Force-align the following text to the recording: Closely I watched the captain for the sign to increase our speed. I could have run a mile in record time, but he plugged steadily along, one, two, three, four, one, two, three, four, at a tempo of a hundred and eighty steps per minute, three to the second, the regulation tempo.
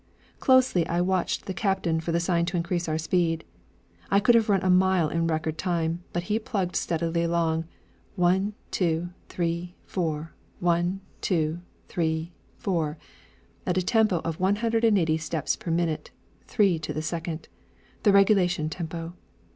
Closely 0.39 0.87
I 0.87 0.99
watched 0.99 1.45
the 1.45 1.53
captain 1.53 1.99
for 1.99 2.11
the 2.11 2.19
sign 2.19 2.45
to 2.47 2.57
increase 2.57 2.89
our 2.89 2.97
speed. 2.97 3.43
I 4.09 4.19
could 4.19 4.33
have 4.33 4.49
run 4.49 4.63
a 4.63 4.69
mile 4.71 5.07
in 5.09 5.27
record 5.27 5.59
time, 5.59 6.03
but 6.11 6.23
he 6.23 6.39
plugged 6.39 6.75
steadily 6.75 7.21
along, 7.21 7.65
one, 8.15 8.55
two, 8.71 9.09
three, 9.29 9.75
four, 9.85 10.33
one, 10.59 11.01
two, 11.21 11.59
three, 11.87 12.31
four, 12.57 12.97
at 13.63 13.77
a 13.77 13.83
tempo 13.83 14.21
of 14.23 14.41
a 14.41 14.53
hundred 14.55 14.83
and 14.83 14.97
eighty 14.97 15.19
steps 15.19 15.55
per 15.55 15.69
minute, 15.69 16.09
three 16.47 16.79
to 16.79 16.93
the 16.93 17.03
second, 17.03 17.47
the 18.01 18.11
regulation 18.11 18.71
tempo. 18.71 19.13